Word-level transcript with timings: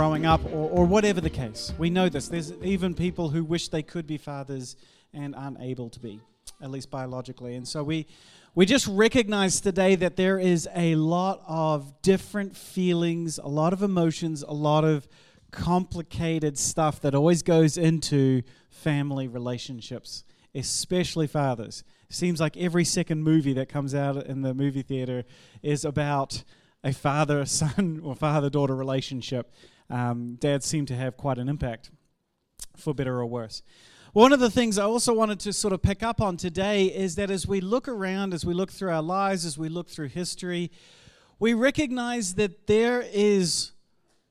growing 0.00 0.24
up, 0.24 0.42
or, 0.46 0.70
or 0.70 0.86
whatever 0.86 1.20
the 1.20 1.28
case. 1.28 1.74
We 1.76 1.90
know 1.90 2.08
this. 2.08 2.26
There's 2.26 2.54
even 2.62 2.94
people 2.94 3.28
who 3.28 3.44
wish 3.44 3.68
they 3.68 3.82
could 3.82 4.06
be 4.06 4.16
fathers 4.16 4.74
and 5.12 5.34
aren't 5.34 5.60
able 5.60 5.90
to 5.90 6.00
be, 6.00 6.22
at 6.62 6.70
least 6.70 6.90
biologically. 6.90 7.54
And 7.54 7.68
so 7.68 7.84
we, 7.84 8.06
we 8.54 8.64
just 8.64 8.86
recognize 8.86 9.60
today 9.60 9.96
that 9.96 10.16
there 10.16 10.38
is 10.38 10.66
a 10.74 10.94
lot 10.94 11.42
of 11.46 12.00
different 12.00 12.56
feelings, 12.56 13.36
a 13.36 13.46
lot 13.46 13.74
of 13.74 13.82
emotions, 13.82 14.42
a 14.42 14.54
lot 14.54 14.84
of 14.84 15.06
complicated 15.50 16.56
stuff 16.56 17.02
that 17.02 17.14
always 17.14 17.42
goes 17.42 17.76
into 17.76 18.40
family 18.70 19.28
relationships, 19.28 20.24
especially 20.54 21.26
fathers. 21.26 21.84
Seems 22.08 22.40
like 22.40 22.56
every 22.56 22.86
second 22.86 23.22
movie 23.22 23.52
that 23.52 23.68
comes 23.68 23.94
out 23.94 24.24
in 24.24 24.40
the 24.40 24.54
movie 24.54 24.80
theater 24.80 25.24
is 25.62 25.84
about 25.84 26.42
a 26.82 26.92
father 26.94 27.44
son 27.44 28.00
or 28.04 28.14
father 28.14 28.48
daughter 28.48 28.74
relationship. 28.74 29.52
Um, 29.90 30.36
dads 30.36 30.66
seem 30.66 30.86
to 30.86 30.94
have 30.94 31.16
quite 31.16 31.38
an 31.38 31.48
impact, 31.48 31.90
for 32.76 32.94
better 32.94 33.18
or 33.18 33.26
worse. 33.26 33.62
One 34.12 34.32
of 34.32 34.40
the 34.40 34.50
things 34.50 34.78
I 34.78 34.84
also 34.84 35.12
wanted 35.12 35.38
to 35.40 35.52
sort 35.52 35.72
of 35.72 35.82
pick 35.82 36.02
up 36.02 36.20
on 36.20 36.36
today 36.36 36.86
is 36.86 37.14
that 37.14 37.30
as 37.30 37.46
we 37.46 37.60
look 37.60 37.86
around, 37.86 38.34
as 38.34 38.44
we 38.44 38.54
look 38.54 38.72
through 38.72 38.90
our 38.90 39.02
lives, 39.02 39.44
as 39.44 39.56
we 39.56 39.68
look 39.68 39.88
through 39.88 40.08
history, 40.08 40.70
we 41.38 41.54
recognize 41.54 42.34
that 42.34 42.66
there 42.66 43.04
is 43.12 43.72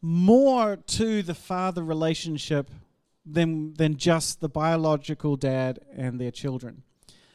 more 0.02 0.76
to 0.76 1.24
the 1.24 1.34
father 1.34 1.84
relationship 1.84 2.72
than, 3.26 3.74
than 3.76 3.98
just 3.98 4.42
the 4.42 4.50
biological 4.50 5.36
dad 5.36 5.80
and 5.96 6.20
their 6.20 6.32
children. 6.32 6.84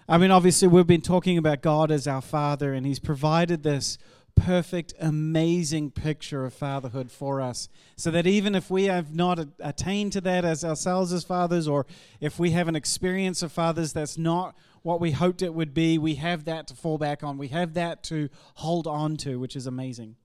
I 0.08 0.18
mean, 0.18 0.30
obviously, 0.30 0.68
we've 0.68 0.86
been 0.86 1.00
talking 1.00 1.38
about 1.38 1.62
God 1.62 1.90
as 1.90 2.06
our 2.06 2.20
father, 2.20 2.74
and 2.74 2.86
He's 2.86 2.98
provided 2.98 3.62
this 3.62 3.96
perfect, 4.34 4.94
amazing 5.00 5.90
picture 5.90 6.44
of 6.44 6.52
fatherhood 6.52 7.10
for 7.10 7.40
us. 7.40 7.68
So 7.96 8.10
that 8.10 8.26
even 8.26 8.54
if 8.54 8.70
we 8.70 8.84
have 8.84 9.14
not 9.14 9.38
attained 9.60 10.12
to 10.12 10.20
that 10.22 10.44
as 10.44 10.64
ourselves 10.64 11.12
as 11.12 11.24
fathers, 11.24 11.66
or 11.66 11.86
if 12.20 12.38
we 12.38 12.50
have 12.50 12.68
an 12.68 12.76
experience 12.76 13.42
of 13.42 13.52
fathers 13.52 13.92
that's 13.92 14.18
not 14.18 14.54
what 14.82 15.00
we 15.00 15.12
hoped 15.12 15.42
it 15.42 15.54
would 15.54 15.72
be, 15.72 15.96
we 15.96 16.16
have 16.16 16.44
that 16.44 16.66
to 16.68 16.74
fall 16.74 16.98
back 16.98 17.22
on. 17.22 17.38
We 17.38 17.48
have 17.48 17.74
that 17.74 18.02
to 18.04 18.28
hold 18.56 18.86
on 18.86 19.16
to, 19.18 19.38
which 19.38 19.56
is 19.56 19.66
amazing. 19.66 20.16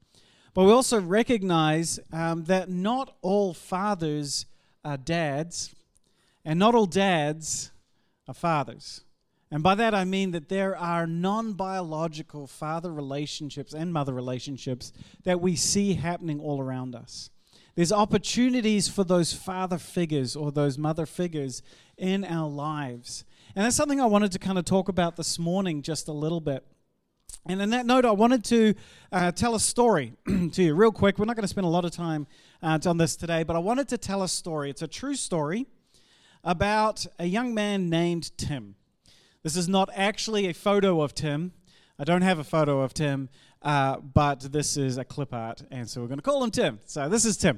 But 0.53 0.65
we 0.65 0.71
also 0.71 0.99
recognize 0.99 1.99
um, 2.11 2.43
that 2.45 2.69
not 2.69 3.15
all 3.21 3.53
fathers 3.53 4.45
are 4.83 4.97
dads, 4.97 5.73
and 6.43 6.59
not 6.59 6.75
all 6.75 6.85
dads 6.85 7.71
are 8.27 8.33
fathers. 8.33 9.01
And 9.51 9.63
by 9.63 9.75
that 9.75 9.95
I 9.95 10.05
mean 10.05 10.31
that 10.31 10.49
there 10.49 10.77
are 10.77 11.07
non 11.07 11.53
biological 11.53 12.45
father 12.45 12.93
relationships 12.93 13.73
and 13.73 13.91
mother 13.91 14.13
relationships 14.13 14.93
that 15.23 15.41
we 15.41 15.55
see 15.55 15.95
happening 15.95 16.39
all 16.39 16.61
around 16.61 16.95
us. 16.95 17.31
There's 17.75 17.91
opportunities 17.91 18.87
for 18.87 19.03
those 19.03 19.33
father 19.33 19.77
figures 19.77 20.35
or 20.35 20.51
those 20.51 20.77
mother 20.77 21.05
figures 21.05 21.63
in 21.97 22.25
our 22.25 22.49
lives. 22.49 23.23
And 23.55 23.65
that's 23.65 23.75
something 23.75 23.99
I 23.99 24.05
wanted 24.05 24.31
to 24.33 24.39
kind 24.39 24.59
of 24.59 24.65
talk 24.65 24.89
about 24.89 25.15
this 25.15 25.39
morning 25.39 25.81
just 25.81 26.07
a 26.07 26.13
little 26.13 26.41
bit. 26.41 26.65
And 27.45 27.61
in 27.61 27.69
that 27.71 27.85
note, 27.85 28.05
I 28.05 28.11
wanted 28.11 28.43
to 28.45 28.75
uh, 29.11 29.31
tell 29.31 29.55
a 29.55 29.59
story 29.59 30.13
to 30.27 30.63
you 30.63 30.75
real 30.75 30.91
quick. 30.91 31.17
We're 31.17 31.25
not 31.25 31.35
going 31.35 31.43
to 31.43 31.47
spend 31.47 31.65
a 31.65 31.69
lot 31.69 31.85
of 31.85 31.91
time 31.91 32.27
uh, 32.61 32.77
on 32.85 32.97
this 32.97 33.15
today, 33.15 33.43
but 33.43 33.55
I 33.55 33.59
wanted 33.59 33.87
to 33.89 33.97
tell 33.97 34.23
a 34.23 34.29
story. 34.29 34.69
It's 34.69 34.81
a 34.81 34.87
true 34.87 35.15
story 35.15 35.65
about 36.43 37.05
a 37.17 37.25
young 37.25 37.53
man 37.53 37.89
named 37.89 38.37
Tim. 38.37 38.75
This 39.41 39.55
is 39.55 39.69
not 39.69 39.89
actually 39.95 40.47
a 40.47 40.53
photo 40.53 41.01
of 41.01 41.15
Tim. 41.15 41.53
I 41.97 42.03
don't 42.03 42.23
have 42.23 42.39
a 42.39 42.43
photo 42.43 42.81
of 42.81 42.93
Tim, 42.93 43.29
uh, 43.61 43.97
but 43.97 44.51
this 44.51 44.75
is 44.75 44.97
a 44.97 45.05
clip 45.05 45.33
art, 45.33 45.61
and 45.71 45.89
so 45.89 46.01
we're 46.01 46.07
going 46.07 46.17
to 46.17 46.23
call 46.23 46.43
him 46.43 46.51
Tim. 46.51 46.79
So 46.85 47.07
this 47.07 47.23
is 47.23 47.37
Tim. 47.37 47.57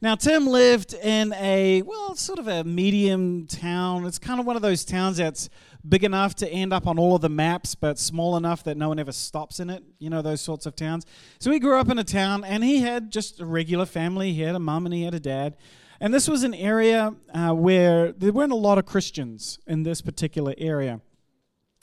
Now, 0.00 0.14
Tim 0.14 0.46
lived 0.46 0.94
in 0.94 1.34
a, 1.34 1.82
well, 1.82 2.14
sort 2.14 2.38
of 2.38 2.48
a 2.48 2.64
medium 2.64 3.46
town. 3.46 4.06
It's 4.06 4.18
kind 4.18 4.40
of 4.40 4.46
one 4.46 4.56
of 4.56 4.62
those 4.62 4.86
towns 4.86 5.18
that's 5.18 5.50
big 5.86 6.02
enough 6.02 6.34
to 6.36 6.48
end 6.50 6.72
up 6.72 6.86
on 6.86 6.98
all 6.98 7.16
of 7.16 7.20
the 7.20 7.28
maps, 7.28 7.74
but 7.74 7.98
small 7.98 8.36
enough 8.38 8.64
that 8.64 8.78
no 8.78 8.88
one 8.88 8.98
ever 8.98 9.12
stops 9.12 9.60
in 9.60 9.68
it. 9.68 9.82
You 9.98 10.08
know, 10.08 10.22
those 10.22 10.40
sorts 10.40 10.64
of 10.64 10.76
towns. 10.76 11.04
So 11.40 11.50
he 11.50 11.58
grew 11.58 11.78
up 11.78 11.90
in 11.90 11.98
a 11.98 12.04
town, 12.04 12.42
and 12.42 12.64
he 12.64 12.80
had 12.80 13.10
just 13.10 13.38
a 13.38 13.44
regular 13.44 13.84
family. 13.84 14.32
He 14.32 14.42
had 14.42 14.54
a 14.54 14.60
mom 14.60 14.86
and 14.86 14.94
he 14.94 15.02
had 15.02 15.14
a 15.14 15.20
dad. 15.20 15.58
And 16.00 16.14
this 16.14 16.26
was 16.26 16.42
an 16.42 16.54
area 16.54 17.14
uh, 17.34 17.52
where 17.52 18.12
there 18.12 18.32
weren't 18.32 18.52
a 18.52 18.56
lot 18.56 18.78
of 18.78 18.86
Christians 18.86 19.58
in 19.66 19.82
this 19.82 20.00
particular 20.00 20.54
area. 20.56 21.02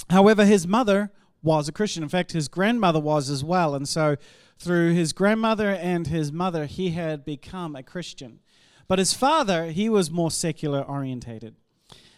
However, 0.09 0.45
his 0.45 0.67
mother 0.67 1.11
was 1.41 1.67
a 1.67 1.71
Christian. 1.71 2.03
In 2.03 2.09
fact, 2.09 2.31
his 2.31 2.47
grandmother 2.47 2.99
was 2.99 3.29
as 3.29 3.43
well. 3.43 3.75
And 3.75 3.87
so, 3.87 4.17
through 4.57 4.93
his 4.93 5.13
grandmother 5.13 5.69
and 5.69 6.07
his 6.07 6.31
mother, 6.31 6.65
he 6.65 6.91
had 6.91 7.23
become 7.23 7.75
a 7.75 7.83
Christian. 7.83 8.39
But 8.87 8.99
his 8.99 9.13
father, 9.13 9.67
he 9.67 9.89
was 9.89 10.11
more 10.11 10.31
secular 10.31 10.81
orientated. 10.81 11.55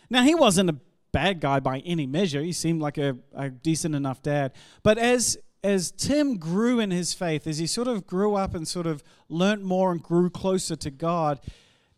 Now, 0.09 0.23
he 0.23 0.35
wasn't 0.35 0.69
a 0.69 0.77
bad 1.11 1.39
guy 1.39 1.59
by 1.59 1.79
any 1.79 2.05
measure. 2.05 2.41
He 2.41 2.51
seemed 2.51 2.81
like 2.81 2.97
a, 2.97 3.17
a 3.33 3.49
decent 3.49 3.95
enough 3.95 4.21
dad. 4.21 4.53
But 4.83 4.97
as 4.97 5.37
as 5.63 5.91
Tim 5.91 6.37
grew 6.37 6.79
in 6.79 6.91
his 6.91 7.13
faith, 7.13 7.47
as 7.47 7.57
he 7.57 7.67
sort 7.67 7.87
of 7.87 8.05
grew 8.05 8.35
up 8.35 8.53
and 8.53 8.67
sort 8.67 8.85
of 8.85 9.03
learnt 9.27 9.63
more 9.63 9.91
and 9.91 10.01
grew 10.01 10.29
closer 10.29 10.75
to 10.77 10.91
God, 10.91 11.41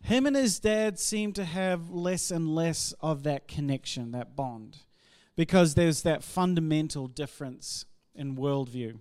him 0.02 0.26
and 0.26 0.34
his 0.34 0.58
dad 0.58 0.98
seemed 0.98 1.36
to 1.36 1.44
have 1.44 1.90
less 1.90 2.30
and 2.30 2.54
less 2.54 2.94
of 3.00 3.22
that 3.24 3.46
connection, 3.46 4.12
that 4.12 4.34
bond 4.34 4.78
because 5.40 5.72
there's 5.72 6.02
that 6.02 6.22
fundamental 6.22 7.06
difference 7.06 7.86
in 8.14 8.36
worldview. 8.36 8.98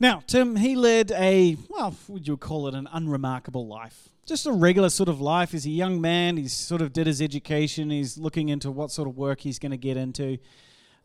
Now, 0.00 0.24
Tim, 0.26 0.56
he 0.56 0.74
led 0.74 1.12
a, 1.12 1.56
well, 1.68 1.94
would 2.08 2.26
you 2.26 2.36
call 2.36 2.66
it 2.66 2.74
an 2.74 2.88
unremarkable 2.92 3.68
life? 3.68 4.08
Just 4.26 4.44
a 4.44 4.50
regular 4.50 4.90
sort 4.90 5.08
of 5.08 5.20
life. 5.20 5.52
He's 5.52 5.66
a 5.66 5.70
young 5.70 6.00
man. 6.00 6.36
He's 6.36 6.52
sort 6.52 6.82
of 6.82 6.92
did 6.92 7.06
his 7.06 7.22
education. 7.22 7.90
He's 7.90 8.18
looking 8.18 8.48
into 8.48 8.72
what 8.72 8.90
sort 8.90 9.06
of 9.06 9.16
work 9.16 9.42
he's 9.42 9.60
going 9.60 9.70
to 9.70 9.76
get 9.76 9.96
into. 9.96 10.38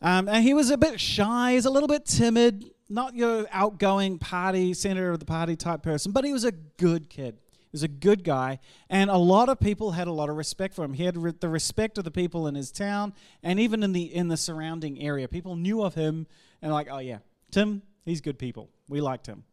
Um, 0.02 0.28
and 0.28 0.42
he 0.42 0.54
was 0.54 0.70
a 0.70 0.76
bit 0.76 0.98
shy. 0.98 1.52
He's 1.52 1.64
a 1.64 1.70
little 1.70 1.86
bit 1.86 2.04
timid. 2.04 2.64
Not 2.88 3.14
your 3.14 3.46
outgoing 3.52 4.18
party, 4.18 4.74
center 4.74 5.12
of 5.12 5.20
the 5.20 5.24
party 5.24 5.54
type 5.54 5.84
person, 5.84 6.10
but 6.10 6.24
he 6.24 6.32
was 6.32 6.42
a 6.42 6.50
good 6.50 7.08
kid. 7.08 7.38
Was 7.72 7.82
a 7.82 7.88
good 7.88 8.24
guy, 8.24 8.60
and 8.88 9.10
a 9.10 9.18
lot 9.18 9.50
of 9.50 9.60
people 9.60 9.90
had 9.90 10.08
a 10.08 10.12
lot 10.12 10.30
of 10.30 10.36
respect 10.36 10.74
for 10.74 10.84
him. 10.84 10.94
He 10.94 11.04
had 11.04 11.18
re- 11.18 11.34
the 11.38 11.50
respect 11.50 11.98
of 11.98 12.04
the 12.04 12.10
people 12.10 12.46
in 12.46 12.54
his 12.54 12.72
town, 12.72 13.12
and 13.42 13.60
even 13.60 13.82
in 13.82 13.92
the 13.92 14.02
in 14.02 14.28
the 14.28 14.38
surrounding 14.38 14.98
area. 15.00 15.28
People 15.28 15.54
knew 15.54 15.82
of 15.82 15.94
him, 15.94 16.26
and 16.62 16.72
like, 16.72 16.88
oh 16.90 16.98
yeah, 16.98 17.18
Tim, 17.50 17.82
he's 18.06 18.22
good 18.22 18.38
people. 18.38 18.70
We 18.88 19.02
liked 19.02 19.26
him. 19.26 19.44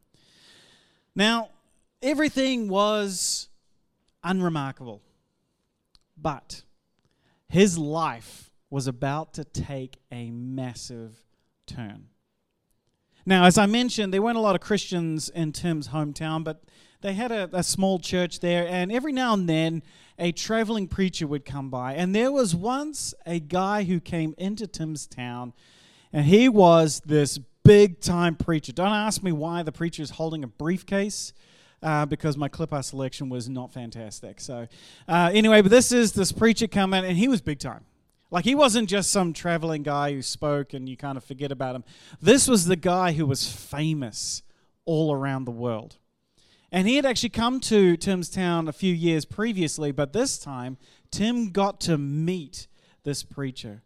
Now, 1.13 1.49
everything 2.01 2.69
was 2.69 3.49
unremarkable, 4.23 5.01
but 6.17 6.63
his 7.49 7.77
life 7.77 8.49
was 8.69 8.87
about 8.87 9.33
to 9.33 9.43
take 9.43 9.97
a 10.11 10.31
massive 10.31 11.23
turn. 11.65 12.07
Now, 13.25 13.45
as 13.45 13.57
I 13.57 13.65
mentioned, 13.65 14.13
there 14.13 14.21
weren't 14.21 14.37
a 14.37 14.41
lot 14.41 14.55
of 14.55 14.61
Christians 14.61 15.29
in 15.29 15.51
Tim's 15.51 15.87
hometown, 15.87 16.43
but 16.43 16.63
they 17.01 17.13
had 17.13 17.31
a, 17.31 17.49
a 17.53 17.63
small 17.63 17.99
church 17.99 18.39
there, 18.39 18.67
and 18.67 18.91
every 18.91 19.11
now 19.11 19.33
and 19.33 19.47
then 19.47 19.83
a 20.17 20.31
traveling 20.31 20.87
preacher 20.87 21.27
would 21.27 21.45
come 21.45 21.69
by. 21.69 21.93
And 21.93 22.15
there 22.15 22.31
was 22.31 22.55
once 22.55 23.13
a 23.25 23.39
guy 23.39 23.83
who 23.83 23.99
came 23.99 24.33
into 24.37 24.67
Tim's 24.67 25.07
town, 25.07 25.53
and 26.13 26.25
he 26.25 26.49
was 26.49 27.01
this 27.05 27.39
big 27.63 27.99
time 27.99 28.35
preacher. 28.35 28.71
Don't 28.71 28.87
ask 28.87 29.21
me 29.23 29.31
why 29.31 29.63
the 29.63 29.71
preacher 29.71 30.01
is 30.01 30.11
holding 30.11 30.43
a 30.43 30.47
briefcase. 30.47 31.33
Uh, 31.83 32.03
because 32.03 32.35
my 32.35 32.47
clip 32.47 32.73
art 32.73 32.83
selection 32.83 33.29
was 33.29 33.47
not 33.47 33.71
fantastic. 33.71 34.39
So, 34.39 34.67
uh, 35.07 35.29
anyway, 35.31 35.61
but 35.61 35.69
this 35.69 35.91
is 35.91 36.13
this 36.13 36.31
preacher 36.31 36.65
coming, 36.65 37.05
and 37.05 37.15
he 37.15 37.27
was 37.27 37.41
big 37.41 37.59
time. 37.59 37.85
Like, 38.31 38.43
he 38.43 38.55
wasn't 38.55 38.89
just 38.89 39.11
some 39.11 39.33
traveling 39.33 39.83
guy 39.83 40.11
who 40.13 40.21
spoke 40.21 40.73
and 40.73 40.89
you 40.89 40.97
kind 40.97 41.15
of 41.15 41.23
forget 41.23 41.51
about 41.51 41.75
him. 41.75 41.83
This 42.19 42.47
was 42.47 42.65
the 42.65 42.75
guy 42.75 43.11
who 43.11 43.25
was 43.25 43.47
famous 43.51 44.41
all 44.85 45.13
around 45.13 45.45
the 45.45 45.51
world. 45.51 45.97
And 46.75 46.89
he 46.89 46.97
had 46.97 47.05
actually 47.05 47.29
come 47.29 47.61
to 47.61 47.95
Tim's 47.95 48.29
town 48.29 48.67
a 48.67 48.73
few 48.73 48.93
years 48.93 49.23
previously, 49.23 49.93
but 49.93 50.11
this 50.11 50.37
time 50.37 50.75
Tim 51.09 51.51
got 51.51 51.79
to 51.81 51.97
meet 51.97 52.67
this 53.05 53.23
preacher. 53.23 53.81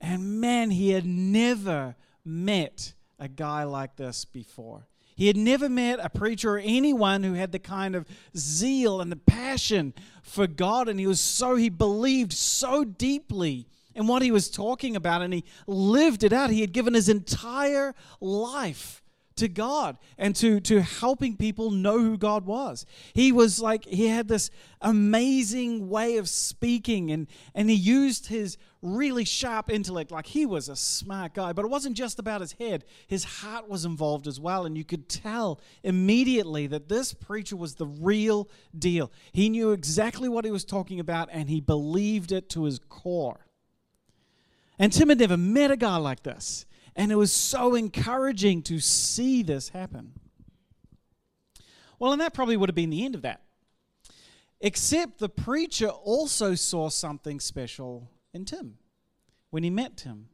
And 0.00 0.40
man, 0.40 0.70
he 0.70 0.90
had 0.90 1.04
never 1.04 1.96
met 2.24 2.94
a 3.18 3.26
guy 3.26 3.64
like 3.64 3.96
this 3.96 4.24
before. 4.24 4.86
He 5.16 5.26
had 5.26 5.36
never 5.36 5.68
met 5.68 5.98
a 6.00 6.08
preacher 6.08 6.54
or 6.54 6.58
anyone 6.58 7.24
who 7.24 7.32
had 7.32 7.50
the 7.50 7.58
kind 7.58 7.96
of 7.96 8.06
zeal 8.36 9.00
and 9.00 9.10
the 9.10 9.16
passion 9.16 9.92
for 10.22 10.46
God. 10.46 10.88
And 10.88 11.00
he 11.00 11.08
was 11.08 11.18
so, 11.18 11.56
he 11.56 11.68
believed 11.68 12.32
so 12.32 12.84
deeply 12.84 13.66
in 13.96 14.06
what 14.06 14.22
he 14.22 14.30
was 14.30 14.48
talking 14.48 14.94
about 14.94 15.22
and 15.22 15.34
he 15.34 15.44
lived 15.66 16.22
it 16.22 16.32
out. 16.32 16.50
He 16.50 16.60
had 16.60 16.70
given 16.70 16.94
his 16.94 17.08
entire 17.08 17.96
life 18.20 19.02
to 19.38 19.48
God 19.48 19.96
and 20.16 20.36
to, 20.36 20.60
to 20.60 20.82
helping 20.82 21.36
people 21.36 21.70
know 21.70 21.98
who 21.98 22.16
God 22.16 22.46
was. 22.46 22.86
He 23.14 23.32
was 23.32 23.60
like, 23.60 23.84
he 23.84 24.08
had 24.08 24.28
this 24.28 24.50
amazing 24.80 25.88
way 25.88 26.16
of 26.16 26.28
speaking 26.28 27.10
and, 27.10 27.26
and 27.54 27.68
he 27.70 27.76
used 27.76 28.26
his 28.26 28.58
really 28.82 29.24
sharp 29.24 29.70
intellect. 29.70 30.10
Like 30.10 30.26
he 30.26 30.46
was 30.46 30.68
a 30.68 30.76
smart 30.76 31.34
guy, 31.34 31.52
but 31.52 31.64
it 31.64 31.68
wasn't 31.68 31.96
just 31.96 32.18
about 32.18 32.40
his 32.40 32.52
head, 32.52 32.84
his 33.06 33.24
heart 33.24 33.68
was 33.68 33.84
involved 33.84 34.26
as 34.26 34.38
well. 34.38 34.66
And 34.66 34.76
you 34.76 34.84
could 34.84 35.08
tell 35.08 35.60
immediately 35.82 36.66
that 36.68 36.88
this 36.88 37.12
preacher 37.14 37.56
was 37.56 37.74
the 37.74 37.86
real 37.86 38.48
deal. 38.78 39.10
He 39.32 39.48
knew 39.48 39.72
exactly 39.72 40.28
what 40.28 40.44
he 40.44 40.50
was 40.50 40.64
talking 40.64 41.00
about 41.00 41.28
and 41.32 41.48
he 41.48 41.60
believed 41.60 42.32
it 42.32 42.48
to 42.50 42.64
his 42.64 42.78
core. 42.88 43.46
And 44.78 44.92
Tim 44.92 45.08
had 45.08 45.18
never 45.18 45.36
met 45.36 45.70
a 45.70 45.76
guy 45.76 45.96
like 45.96 46.22
this. 46.22 46.64
And 46.98 47.12
it 47.12 47.14
was 47.14 47.32
so 47.32 47.76
encouraging 47.76 48.60
to 48.62 48.80
see 48.80 49.44
this 49.44 49.68
happen. 49.68 50.14
Well, 52.00 52.12
and 52.12 52.20
that 52.20 52.34
probably 52.34 52.56
would 52.56 52.68
have 52.68 52.74
been 52.74 52.90
the 52.90 53.04
end 53.04 53.14
of 53.14 53.22
that. 53.22 53.40
Except 54.60 55.18
the 55.18 55.28
preacher 55.28 55.88
also 55.88 56.56
saw 56.56 56.88
something 56.88 57.38
special 57.38 58.10
in 58.34 58.44
Tim 58.44 58.78
when 59.50 59.62
he 59.62 59.70
met 59.70 59.96
Tim. 59.96 60.28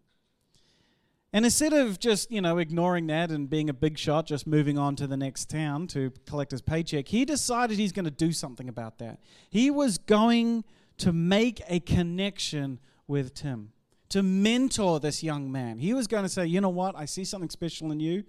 And 1.34 1.44
instead 1.44 1.74
of 1.74 1.98
just, 1.98 2.30
you 2.30 2.40
know, 2.40 2.56
ignoring 2.56 3.08
that 3.08 3.30
and 3.30 3.50
being 3.50 3.68
a 3.68 3.74
big 3.74 3.98
shot, 3.98 4.24
just 4.24 4.46
moving 4.46 4.78
on 4.78 4.96
to 4.96 5.06
the 5.06 5.16
next 5.18 5.50
town 5.50 5.86
to 5.88 6.12
collect 6.26 6.52
his 6.52 6.62
paycheck, 6.62 7.08
he 7.08 7.26
decided 7.26 7.76
he's 7.76 7.92
going 7.92 8.06
to 8.06 8.10
do 8.10 8.32
something 8.32 8.70
about 8.70 8.98
that. 8.98 9.18
He 9.50 9.70
was 9.70 9.98
going 9.98 10.64
to 10.98 11.12
make 11.12 11.60
a 11.68 11.80
connection 11.80 12.78
with 13.06 13.34
Tim 13.34 13.72
to 14.10 14.22
mentor 14.22 15.00
this 15.00 15.22
young 15.22 15.50
man. 15.50 15.78
He 15.78 15.94
was 15.94 16.06
going 16.06 16.22
to 16.22 16.28
say, 16.28 16.46
You 16.46 16.60
know 16.60 16.68
what? 16.68 16.96
I 16.96 17.04
see 17.04 17.24
something 17.24 17.50
special 17.50 17.90
in 17.90 18.00
you, 18.00 18.24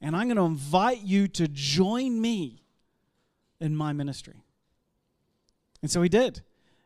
and 0.00 0.16
I'm 0.16 0.26
going 0.26 0.36
to 0.36 0.42
invite 0.42 1.02
you 1.02 1.28
to 1.28 1.48
join 1.48 2.20
me 2.20 2.62
in 3.60 3.74
my 3.76 3.92
ministry. 3.92 4.42
And 5.82 5.90
so 5.90 6.02
he 6.02 6.08
did. 6.08 6.42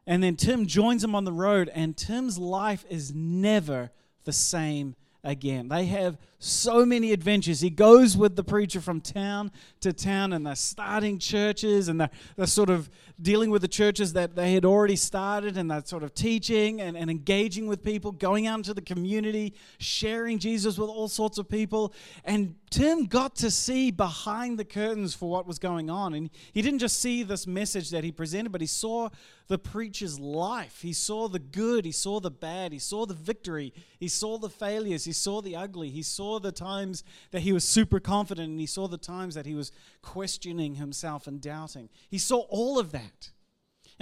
And 0.06 0.22
then 0.22 0.36
Tim 0.36 0.66
joins 0.66 1.04
him 1.04 1.14
on 1.14 1.24
the 1.24 1.32
road, 1.32 1.70
and 1.72 1.96
Tim's 1.96 2.38
life 2.38 2.84
is 2.90 3.14
never 3.14 3.90
the 4.24 4.32
same 4.32 4.96
again. 5.24 5.68
They 5.68 5.86
have 5.86 6.18
so 6.38 6.84
many 6.84 7.12
adventures. 7.12 7.60
He 7.60 7.70
goes 7.70 8.16
with 8.16 8.34
the 8.34 8.42
preacher 8.42 8.80
from 8.80 9.00
town 9.00 9.52
to 9.80 9.92
town, 9.92 10.32
and 10.32 10.44
they're 10.44 10.56
starting 10.56 11.18
churches, 11.18 11.88
and 11.88 12.00
they're, 12.00 12.10
they're 12.36 12.46
sort 12.46 12.70
of 12.70 12.90
dealing 13.20 13.50
with 13.50 13.62
the 13.62 13.68
churches 13.68 14.12
that 14.14 14.34
they 14.34 14.52
had 14.54 14.64
already 14.64 14.96
started, 14.96 15.56
and 15.56 15.70
they're 15.70 15.84
sort 15.84 16.02
of 16.02 16.14
teaching 16.14 16.80
and, 16.80 16.96
and 16.96 17.10
engaging 17.10 17.68
with 17.68 17.84
people, 17.84 18.10
going 18.10 18.46
out 18.46 18.58
into 18.58 18.74
the 18.74 18.82
community, 18.82 19.54
sharing 19.78 20.38
Jesus 20.38 20.76
with 20.76 20.88
all 20.88 21.08
sorts 21.08 21.38
of 21.38 21.48
people. 21.48 21.94
And 22.24 22.56
Tim 22.72 23.04
got 23.04 23.36
to 23.36 23.50
see 23.50 23.90
behind 23.90 24.58
the 24.58 24.64
curtains 24.64 25.14
for 25.14 25.28
what 25.28 25.46
was 25.46 25.58
going 25.58 25.90
on. 25.90 26.14
And 26.14 26.30
he 26.54 26.62
didn't 26.62 26.78
just 26.78 27.00
see 27.00 27.22
this 27.22 27.46
message 27.46 27.90
that 27.90 28.02
he 28.02 28.10
presented, 28.10 28.50
but 28.50 28.62
he 28.62 28.66
saw 28.66 29.10
the 29.48 29.58
preacher's 29.58 30.18
life. 30.18 30.80
He 30.80 30.94
saw 30.94 31.28
the 31.28 31.38
good, 31.38 31.84
he 31.84 31.92
saw 31.92 32.18
the 32.18 32.30
bad, 32.30 32.72
he 32.72 32.78
saw 32.78 33.04
the 33.04 33.12
victory, 33.12 33.74
he 34.00 34.08
saw 34.08 34.38
the 34.38 34.48
failures, 34.48 35.04
he 35.04 35.12
saw 35.12 35.42
the 35.42 35.54
ugly, 35.54 35.90
he 35.90 36.02
saw 36.02 36.40
the 36.40 36.50
times 36.50 37.04
that 37.30 37.42
he 37.42 37.52
was 37.52 37.62
super 37.62 38.00
confident, 38.00 38.48
and 38.48 38.58
he 38.58 38.64
saw 38.64 38.88
the 38.88 38.96
times 38.96 39.34
that 39.34 39.44
he 39.44 39.54
was 39.54 39.70
questioning 40.00 40.76
himself 40.76 41.26
and 41.26 41.42
doubting. 41.42 41.90
He 42.08 42.18
saw 42.18 42.46
all 42.48 42.78
of 42.78 42.90
that. 42.92 43.32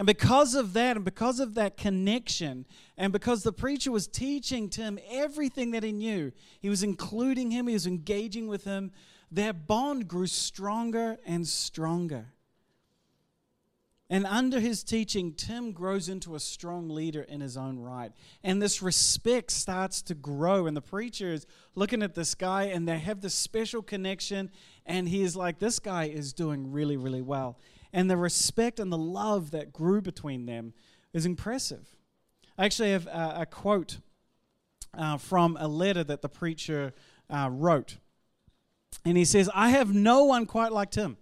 And 0.01 0.07
because 0.07 0.55
of 0.55 0.73
that, 0.73 0.97
and 0.97 1.05
because 1.05 1.41
of 1.41 1.57
that 1.57 1.77
connection, 1.77 2.65
and 2.97 3.13
because 3.13 3.43
the 3.43 3.53
preacher 3.53 3.93
was 3.93 4.09
teaching 4.09 4.71
Tim 4.71 4.99
everything 5.11 5.73
that 5.73 5.83
he 5.83 5.93
knew, 5.93 6.33
he 6.59 6.71
was 6.71 6.83
including 6.83 7.51
him, 7.51 7.67
he 7.67 7.75
was 7.75 7.87
engaging 7.87 8.49
with 8.49 8.65
him, 8.65 8.93
their 9.31 9.53
bond 9.53 10.09
grew 10.09 10.27
stronger 10.27 11.19
and 11.27 11.47
stronger. 11.47 12.29
And 14.09 14.25
under 14.25 14.59
his 14.59 14.83
teaching, 14.83 15.35
Tim 15.35 15.71
grows 15.71 16.09
into 16.09 16.35
a 16.35 16.41
strong 16.41 16.89
leader 16.89 17.21
in 17.21 17.43
his 17.43 17.59
own 17.59 17.79
right. 17.79 18.11
And 18.43 18.63
this 18.63 18.81
respect 18.81 19.51
starts 19.51 20.01
to 20.05 20.15
grow. 20.15 20.67
And 20.67 20.75
the 20.75 20.81
preacher 20.81 21.31
is 21.31 21.47
looking 21.75 22.03
at 22.03 22.15
this 22.15 22.35
guy, 22.35 22.65
and 22.65 22.89
they 22.89 22.99
have 23.01 23.21
this 23.21 23.35
special 23.35 23.83
connection. 23.83 24.51
And 24.87 25.11
he 25.11 25.23
is 25.23 25.37
like, 25.37 25.59
This 25.59 25.79
guy 25.79 26.05
is 26.05 26.33
doing 26.33 26.73
really, 26.73 26.97
really 26.97 27.21
well. 27.21 27.59
And 27.93 28.11
the 28.11 28.17
respect 28.17 28.79
and 28.79 28.93
the 28.93 28.99
love 28.99 29.51
that 29.51 29.73
grew 29.73 30.01
between 30.01 30.47
them 30.47 30.75
is 31.13 31.27
impressive. 31.27 31.95
I 32.57 32.65
actually 32.65 32.93
have 32.93 33.07
a, 33.07 33.35
a 33.41 33.47
quote 33.47 33.99
uh, 34.97 35.17
from 35.17 35.57
a 35.61 35.69
letter 35.69 36.05
that 36.05 36.23
the 36.23 36.29
preacher 36.29 36.93
uh, 37.29 37.49
wrote. 37.51 37.97
And 39.05 39.17
he 39.17 39.25
says, 39.25 39.49
I 39.55 39.71
have 39.71 39.95
no 39.95 40.25
one 40.25 40.47
quite 40.47 40.73
like 40.73 40.91
Tim. 40.91 41.17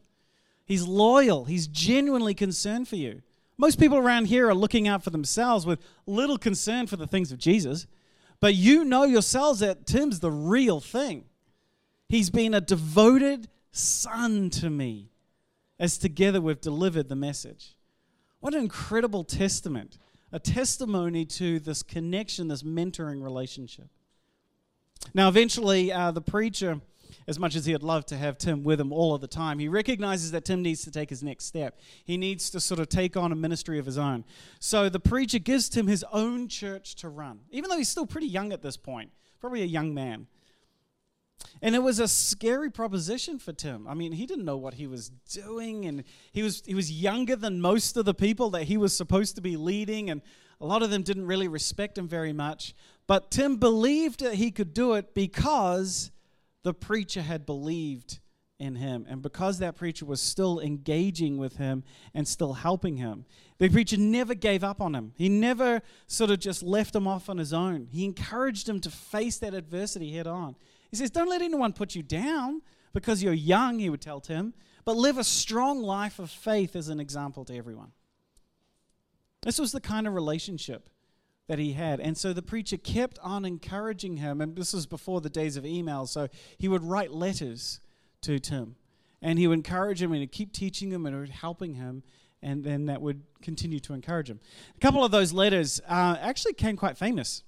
He's 0.64 0.86
loyal. 0.86 1.44
He's 1.44 1.66
genuinely 1.66 2.34
concerned 2.34 2.88
for 2.88 2.96
you. 2.96 3.22
Most 3.56 3.80
people 3.80 3.98
around 3.98 4.26
here 4.26 4.48
are 4.48 4.54
looking 4.54 4.86
out 4.86 5.02
for 5.02 5.10
themselves 5.10 5.66
with 5.66 5.80
little 6.06 6.38
concern 6.38 6.86
for 6.86 6.96
the 6.96 7.06
things 7.06 7.32
of 7.32 7.38
Jesus. 7.38 7.86
But 8.40 8.54
you 8.54 8.84
know 8.84 9.04
yourselves 9.04 9.60
that 9.60 9.86
Tim's 9.86 10.20
the 10.20 10.30
real 10.30 10.80
thing. 10.80 11.24
He's 12.08 12.30
been 12.30 12.54
a 12.54 12.60
devoted 12.60 13.48
son 13.72 14.50
to 14.50 14.70
me 14.70 15.10
as 15.78 15.98
together 15.98 16.40
we've 16.40 16.60
delivered 16.60 17.08
the 17.08 17.16
message. 17.16 17.76
What 18.40 18.54
an 18.54 18.60
incredible 18.60 19.24
testament, 19.24 19.98
a 20.32 20.38
testimony 20.38 21.24
to 21.24 21.60
this 21.60 21.82
connection, 21.82 22.48
this 22.48 22.62
mentoring 22.62 23.22
relationship. 23.22 23.88
Now, 25.14 25.28
eventually, 25.28 25.92
uh, 25.92 26.10
the 26.10 26.20
preacher 26.20 26.80
as 27.26 27.38
much 27.38 27.54
as 27.54 27.66
he'd 27.66 27.82
love 27.82 28.06
to 28.06 28.16
have 28.16 28.38
Tim 28.38 28.64
with 28.64 28.80
him 28.80 28.92
all 28.92 29.14
of 29.14 29.20
the 29.20 29.28
time, 29.28 29.58
he 29.58 29.68
recognizes 29.68 30.30
that 30.32 30.44
Tim 30.44 30.62
needs 30.62 30.82
to 30.84 30.90
take 30.90 31.10
his 31.10 31.22
next 31.22 31.44
step. 31.44 31.78
He 32.04 32.16
needs 32.16 32.50
to 32.50 32.60
sort 32.60 32.80
of 32.80 32.88
take 32.88 33.16
on 33.16 33.32
a 33.32 33.36
ministry 33.36 33.78
of 33.78 33.86
his 33.86 33.98
own. 33.98 34.24
So 34.60 34.88
the 34.88 35.00
preacher 35.00 35.38
gives 35.38 35.68
Tim 35.68 35.86
his 35.86 36.04
own 36.12 36.48
church 36.48 36.94
to 36.96 37.08
run, 37.08 37.40
even 37.50 37.70
though 37.70 37.78
he's 37.78 37.88
still 37.88 38.06
pretty 38.06 38.26
young 38.26 38.52
at 38.52 38.62
this 38.62 38.76
point, 38.76 39.10
probably 39.40 39.62
a 39.62 39.66
young 39.66 39.94
man. 39.94 40.26
And 41.60 41.74
it 41.74 41.82
was 41.82 41.98
a 41.98 42.08
scary 42.08 42.70
proposition 42.70 43.38
for 43.38 43.52
Tim. 43.52 43.86
I 43.86 43.94
mean, 43.94 44.12
he 44.12 44.26
didn't 44.26 44.44
know 44.44 44.56
what 44.56 44.74
he 44.74 44.86
was 44.86 45.10
doing, 45.32 45.86
and 45.86 46.04
he 46.32 46.42
was 46.42 46.62
he 46.66 46.74
was 46.74 46.90
younger 46.90 47.36
than 47.36 47.60
most 47.60 47.96
of 47.96 48.04
the 48.04 48.14
people 48.14 48.50
that 48.50 48.64
he 48.64 48.76
was 48.76 48.96
supposed 48.96 49.34
to 49.36 49.40
be 49.40 49.56
leading, 49.56 50.10
and 50.10 50.22
a 50.60 50.66
lot 50.66 50.82
of 50.82 50.90
them 50.90 51.02
didn't 51.02 51.26
really 51.26 51.48
respect 51.48 51.96
him 51.96 52.08
very 52.08 52.32
much. 52.32 52.74
But 53.06 53.30
Tim 53.30 53.56
believed 53.56 54.20
that 54.20 54.34
he 54.34 54.50
could 54.50 54.74
do 54.74 54.94
it 54.94 55.14
because 55.14 56.10
the 56.62 56.74
preacher 56.74 57.22
had 57.22 57.46
believed 57.46 58.18
in 58.58 58.74
him. 58.74 59.06
And 59.08 59.22
because 59.22 59.58
that 59.58 59.76
preacher 59.76 60.04
was 60.04 60.20
still 60.20 60.58
engaging 60.60 61.38
with 61.38 61.56
him 61.56 61.84
and 62.12 62.26
still 62.26 62.54
helping 62.54 62.96
him, 62.96 63.24
the 63.58 63.68
preacher 63.68 63.96
never 63.96 64.34
gave 64.34 64.64
up 64.64 64.80
on 64.80 64.94
him. 64.94 65.12
He 65.16 65.28
never 65.28 65.80
sort 66.06 66.30
of 66.30 66.40
just 66.40 66.62
left 66.62 66.94
him 66.94 67.06
off 67.06 67.28
on 67.28 67.38
his 67.38 67.52
own. 67.52 67.88
He 67.90 68.04
encouraged 68.04 68.68
him 68.68 68.80
to 68.80 68.90
face 68.90 69.38
that 69.38 69.54
adversity 69.54 70.12
head 70.12 70.26
on. 70.26 70.56
He 70.90 70.96
says, 70.96 71.10
Don't 71.10 71.28
let 71.28 71.42
anyone 71.42 71.72
put 71.72 71.94
you 71.94 72.02
down 72.02 72.62
because 72.92 73.22
you're 73.22 73.32
young, 73.32 73.78
he 73.78 73.90
would 73.90 74.00
tell 74.00 74.20
Tim, 74.20 74.54
but 74.84 74.96
live 74.96 75.18
a 75.18 75.24
strong 75.24 75.82
life 75.82 76.18
of 76.18 76.30
faith 76.30 76.74
as 76.74 76.88
an 76.88 77.00
example 77.00 77.44
to 77.44 77.56
everyone. 77.56 77.92
This 79.42 79.58
was 79.58 79.72
the 79.72 79.80
kind 79.80 80.06
of 80.06 80.14
relationship 80.14 80.90
that 81.48 81.58
he 81.58 81.72
had. 81.72 82.00
And 82.00 82.16
so 82.16 82.32
the 82.32 82.42
preacher 82.42 82.76
kept 82.76 83.18
on 83.20 83.44
encouraging 83.44 84.18
him. 84.18 84.40
And 84.40 84.54
this 84.54 84.72
was 84.72 84.86
before 84.86 85.20
the 85.20 85.30
days 85.30 85.56
of 85.56 85.64
email. 85.64 86.06
So 86.06 86.28
he 86.58 86.68
would 86.68 86.84
write 86.84 87.12
letters 87.12 87.80
to 88.22 88.38
Tim. 88.38 88.76
And 89.20 89.38
he 89.38 89.46
would 89.46 89.54
encourage 89.54 90.00
him 90.00 90.12
and 90.12 90.20
he'd 90.20 90.32
keep 90.32 90.52
teaching 90.52 90.90
him 90.90 91.06
and 91.06 91.28
helping 91.28 91.74
him. 91.74 92.02
And 92.42 92.62
then 92.62 92.86
that 92.86 93.00
would 93.00 93.22
continue 93.42 93.80
to 93.80 93.94
encourage 93.94 94.30
him. 94.30 94.38
A 94.76 94.80
couple 94.80 95.04
of 95.04 95.10
those 95.10 95.32
letters 95.32 95.80
uh, 95.88 96.16
actually 96.20 96.52
came 96.52 96.76
quite 96.76 96.96
famous. 96.96 97.42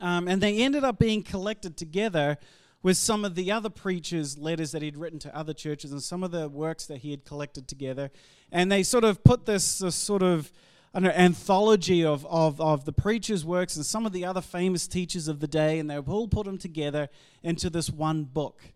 Um, 0.00 0.28
and 0.28 0.42
they 0.42 0.58
ended 0.58 0.84
up 0.84 0.98
being 0.98 1.22
collected 1.22 1.76
together 1.76 2.38
with 2.82 2.96
some 2.96 3.24
of 3.24 3.34
the 3.34 3.50
other 3.50 3.68
preachers' 3.68 4.38
letters 4.38 4.72
that 4.72 4.82
he'd 4.82 4.96
written 4.96 5.18
to 5.20 5.36
other 5.36 5.52
churches 5.52 5.90
and 5.90 6.02
some 6.02 6.22
of 6.22 6.30
the 6.30 6.48
works 6.48 6.86
that 6.86 6.98
he 6.98 7.10
had 7.10 7.24
collected 7.24 7.66
together. 7.66 8.10
And 8.52 8.70
they 8.70 8.82
sort 8.82 9.04
of 9.04 9.24
put 9.24 9.46
this, 9.46 9.78
this 9.78 9.96
sort 9.96 10.22
of 10.22 10.52
an 10.94 11.04
anthology 11.06 12.04
of, 12.04 12.24
of, 12.26 12.60
of 12.60 12.84
the 12.84 12.92
preacher's 12.92 13.44
works 13.44 13.76
and 13.76 13.84
some 13.84 14.06
of 14.06 14.12
the 14.12 14.24
other 14.24 14.40
famous 14.40 14.86
teachers 14.86 15.28
of 15.28 15.40
the 15.40 15.48
day, 15.48 15.78
and 15.78 15.90
they 15.90 15.98
all 15.98 16.28
put 16.28 16.46
them 16.46 16.58
together 16.58 17.08
into 17.42 17.68
this 17.68 17.90
one 17.90 18.24
book. 18.24 18.72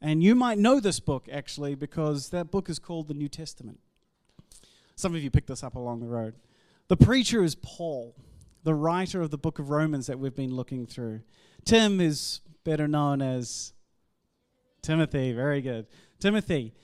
And 0.00 0.22
you 0.22 0.34
might 0.34 0.58
know 0.58 0.80
this 0.80 1.00
book 1.00 1.28
actually 1.30 1.74
because 1.74 2.30
that 2.30 2.50
book 2.50 2.68
is 2.68 2.78
called 2.78 3.08
the 3.08 3.14
New 3.14 3.28
Testament. 3.28 3.78
Some 4.96 5.14
of 5.14 5.22
you 5.22 5.30
picked 5.30 5.48
this 5.48 5.62
up 5.62 5.76
along 5.76 6.00
the 6.00 6.06
road. 6.06 6.34
The 6.88 6.96
preacher 6.96 7.42
is 7.42 7.54
Paul, 7.54 8.14
the 8.64 8.74
writer 8.74 9.20
of 9.20 9.30
the 9.30 9.38
book 9.38 9.58
of 9.58 9.70
Romans 9.70 10.06
that 10.06 10.18
we've 10.18 10.34
been 10.34 10.54
looking 10.54 10.86
through. 10.86 11.20
Tim 11.64 12.00
is 12.00 12.40
better 12.64 12.88
known 12.88 13.22
as 13.22 13.72
Timothy. 14.82 15.32
Very 15.32 15.60
good. 15.60 15.86
Timothy. 16.18 16.74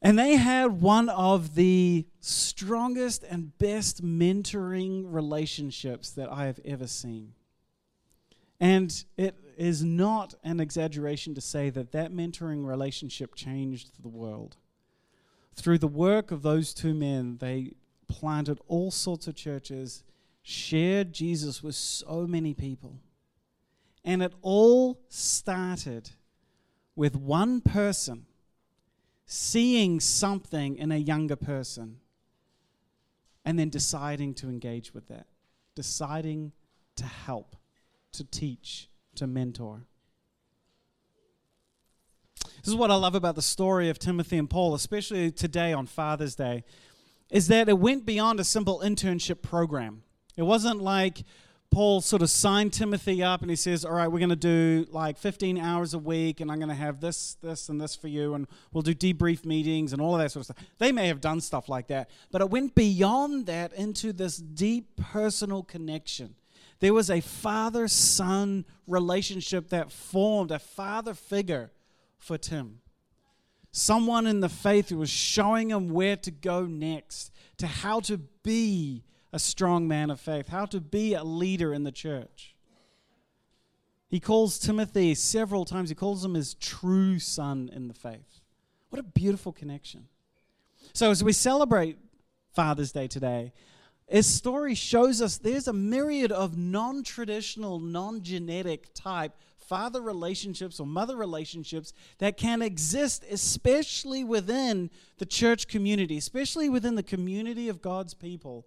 And 0.00 0.18
they 0.18 0.36
had 0.36 0.80
one 0.80 1.08
of 1.08 1.56
the 1.56 2.06
strongest 2.20 3.24
and 3.28 3.56
best 3.58 4.04
mentoring 4.04 5.02
relationships 5.06 6.10
that 6.10 6.30
I 6.30 6.46
have 6.46 6.60
ever 6.64 6.86
seen. 6.86 7.32
And 8.60 9.04
it, 9.16 9.34
is 9.58 9.82
not 9.82 10.34
an 10.44 10.60
exaggeration 10.60 11.34
to 11.34 11.40
say 11.40 11.68
that 11.68 11.90
that 11.90 12.12
mentoring 12.12 12.64
relationship 12.64 13.34
changed 13.34 13.90
the 14.00 14.08
world. 14.08 14.56
Through 15.56 15.78
the 15.78 15.88
work 15.88 16.30
of 16.30 16.42
those 16.42 16.72
two 16.72 16.94
men, 16.94 17.38
they 17.38 17.72
planted 18.06 18.60
all 18.68 18.92
sorts 18.92 19.26
of 19.26 19.34
churches, 19.34 20.04
shared 20.48 21.12
Jesus 21.12 21.62
with 21.62 21.74
so 21.74 22.26
many 22.26 22.54
people. 22.54 22.98
And 24.02 24.22
it 24.22 24.32
all 24.40 24.98
started 25.10 26.08
with 26.96 27.14
one 27.14 27.60
person 27.60 28.24
seeing 29.26 30.00
something 30.00 30.78
in 30.78 30.90
a 30.90 30.96
younger 30.96 31.36
person 31.36 31.98
and 33.44 33.58
then 33.58 33.68
deciding 33.68 34.32
to 34.34 34.48
engage 34.48 34.94
with 34.94 35.08
that, 35.08 35.26
deciding 35.74 36.52
to 36.96 37.04
help, 37.04 37.54
to 38.12 38.24
teach, 38.24 38.88
to 39.16 39.26
mentor. 39.26 39.82
This 42.40 42.68
is 42.68 42.74
what 42.74 42.90
I 42.90 42.94
love 42.94 43.14
about 43.14 43.34
the 43.34 43.42
story 43.42 43.90
of 43.90 43.98
Timothy 43.98 44.38
and 44.38 44.48
Paul, 44.48 44.74
especially 44.74 45.30
today 45.30 45.74
on 45.74 45.86
Father's 45.86 46.34
Day, 46.34 46.64
is 47.30 47.48
that 47.48 47.68
it 47.68 47.78
went 47.78 48.06
beyond 48.06 48.40
a 48.40 48.44
simple 48.44 48.80
internship 48.82 49.42
program. 49.42 50.04
It 50.38 50.46
wasn't 50.46 50.80
like 50.80 51.24
Paul 51.72 52.00
sort 52.00 52.22
of 52.22 52.30
signed 52.30 52.72
Timothy 52.72 53.24
up 53.24 53.42
and 53.42 53.50
he 53.50 53.56
says, 53.56 53.84
All 53.84 53.92
right, 53.92 54.06
we're 54.06 54.20
going 54.20 54.30
to 54.30 54.36
do 54.36 54.86
like 54.92 55.18
15 55.18 55.58
hours 55.58 55.94
a 55.94 55.98
week 55.98 56.40
and 56.40 56.48
I'm 56.48 56.58
going 56.58 56.68
to 56.68 56.76
have 56.76 57.00
this, 57.00 57.34
this, 57.42 57.68
and 57.68 57.80
this 57.80 57.96
for 57.96 58.06
you 58.06 58.34
and 58.34 58.46
we'll 58.72 58.82
do 58.82 58.94
debrief 58.94 59.44
meetings 59.44 59.92
and 59.92 60.00
all 60.00 60.14
of 60.14 60.20
that 60.20 60.30
sort 60.30 60.48
of 60.48 60.56
stuff. 60.56 60.66
They 60.78 60.92
may 60.92 61.08
have 61.08 61.20
done 61.20 61.40
stuff 61.40 61.68
like 61.68 61.88
that, 61.88 62.08
but 62.30 62.40
it 62.40 62.50
went 62.50 62.76
beyond 62.76 63.46
that 63.46 63.72
into 63.72 64.12
this 64.12 64.36
deep 64.36 64.96
personal 64.96 65.64
connection. 65.64 66.36
There 66.78 66.94
was 66.94 67.10
a 67.10 67.20
father 67.20 67.88
son 67.88 68.64
relationship 68.86 69.70
that 69.70 69.90
formed, 69.90 70.52
a 70.52 70.60
father 70.60 71.14
figure 71.14 71.72
for 72.16 72.38
Tim. 72.38 72.78
Someone 73.72 74.28
in 74.28 74.38
the 74.38 74.48
faith 74.48 74.90
who 74.90 74.98
was 74.98 75.10
showing 75.10 75.70
him 75.70 75.90
where 75.90 76.16
to 76.16 76.30
go 76.30 76.64
next, 76.64 77.32
to 77.56 77.66
how 77.66 77.98
to 78.00 78.18
be 78.18 79.02
a 79.32 79.38
strong 79.38 79.86
man 79.86 80.10
of 80.10 80.20
faith, 80.20 80.48
how 80.48 80.66
to 80.66 80.80
be 80.80 81.14
a 81.14 81.24
leader 81.24 81.72
in 81.72 81.84
the 81.84 81.92
church. 81.92 82.54
He 84.08 84.20
calls 84.20 84.58
Timothy 84.58 85.14
several 85.14 85.64
times, 85.64 85.90
he 85.90 85.94
calls 85.94 86.24
him 86.24 86.34
his 86.34 86.54
true 86.54 87.18
son 87.18 87.70
in 87.72 87.88
the 87.88 87.94
faith. 87.94 88.40
What 88.88 89.00
a 89.00 89.02
beautiful 89.02 89.52
connection. 89.52 90.08
So, 90.94 91.10
as 91.10 91.22
we 91.22 91.32
celebrate 91.32 91.98
Father's 92.54 92.90
Day 92.90 93.06
today, 93.06 93.52
his 94.06 94.26
story 94.26 94.74
shows 94.74 95.20
us 95.20 95.36
there's 95.36 95.68
a 95.68 95.72
myriad 95.74 96.32
of 96.32 96.56
non 96.56 97.02
traditional, 97.02 97.78
non 97.78 98.22
genetic 98.22 98.94
type 98.94 99.34
father 99.58 100.00
relationships 100.00 100.80
or 100.80 100.86
mother 100.86 101.14
relationships 101.14 101.92
that 102.16 102.38
can 102.38 102.62
exist, 102.62 103.22
especially 103.30 104.24
within 104.24 104.88
the 105.18 105.26
church 105.26 105.68
community, 105.68 106.16
especially 106.16 106.70
within 106.70 106.94
the 106.94 107.02
community 107.02 107.68
of 107.68 107.82
God's 107.82 108.14
people 108.14 108.66